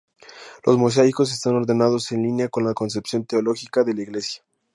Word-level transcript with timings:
Los 0.65 0.79
mosaicos 0.79 1.31
están 1.31 1.53
ordenados 1.53 2.11
en 2.11 2.23
línea 2.23 2.49
con 2.49 2.65
la 2.65 2.73
concepción 2.73 3.23
teológica 3.23 3.83
de 3.83 3.93
la 3.93 4.01
iglesia. 4.01 4.43